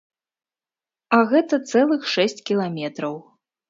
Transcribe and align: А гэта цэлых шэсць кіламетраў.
А 1.19 1.21
гэта 1.35 1.61
цэлых 1.71 2.11
шэсць 2.17 2.45
кіламетраў. 2.51 3.27